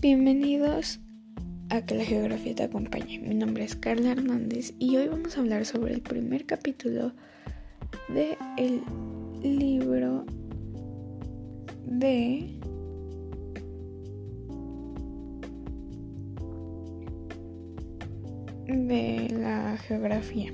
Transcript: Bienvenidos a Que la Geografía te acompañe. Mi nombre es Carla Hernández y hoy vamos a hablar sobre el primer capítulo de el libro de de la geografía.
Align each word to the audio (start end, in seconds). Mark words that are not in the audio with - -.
Bienvenidos 0.00 1.00
a 1.70 1.84
Que 1.84 1.96
la 1.96 2.04
Geografía 2.04 2.54
te 2.54 2.62
acompañe. 2.62 3.18
Mi 3.18 3.34
nombre 3.34 3.64
es 3.64 3.74
Carla 3.74 4.12
Hernández 4.12 4.72
y 4.78 4.96
hoy 4.96 5.08
vamos 5.08 5.36
a 5.36 5.40
hablar 5.40 5.66
sobre 5.66 5.92
el 5.92 6.02
primer 6.02 6.46
capítulo 6.46 7.10
de 8.08 8.38
el 8.56 8.80
libro 9.42 10.24
de 11.84 12.60
de 18.68 19.28
la 19.32 19.76
geografía. 19.78 20.52